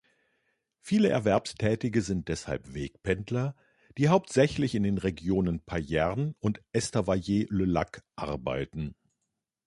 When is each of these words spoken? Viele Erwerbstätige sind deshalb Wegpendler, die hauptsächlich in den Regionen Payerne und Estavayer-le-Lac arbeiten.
Viele 0.79 1.09
Erwerbstätige 1.09 2.01
sind 2.01 2.27
deshalb 2.27 2.73
Wegpendler, 2.73 3.55
die 3.99 4.09
hauptsächlich 4.09 4.73
in 4.73 4.81
den 4.81 4.97
Regionen 4.97 5.59
Payerne 5.59 6.33
und 6.39 6.59
Estavayer-le-Lac 6.73 8.01
arbeiten. 8.15 8.95